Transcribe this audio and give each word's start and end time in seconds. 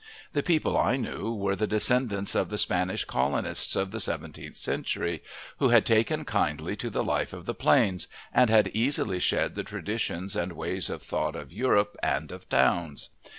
The 0.33 0.41
people 0.41 0.79
I 0.79 0.97
knew 0.97 1.31
were 1.31 1.55
the 1.55 1.67
descendants 1.67 2.33
of 2.33 2.49
the 2.49 2.57
Spanish 2.57 3.05
colonists 3.05 3.75
of 3.75 3.91
the 3.91 3.99
seventeenth 3.99 4.55
century, 4.55 5.21
who 5.59 5.69
had 5.69 5.85
taken 5.85 6.25
kindly 6.25 6.75
to 6.77 6.89
the 6.89 7.03
life 7.03 7.33
of 7.33 7.45
the 7.45 7.53
plains, 7.53 8.07
and 8.33 8.49
had 8.49 8.71
easily 8.73 9.19
shed 9.19 9.53
the 9.53 9.63
traditions 9.63 10.35
and 10.35 10.53
ways 10.53 10.89
of 10.89 11.03
thought 11.03 11.35
of 11.35 11.53
Europe 11.53 11.95
and 12.01 12.31
of 12.31 12.49
towns. 12.49 13.09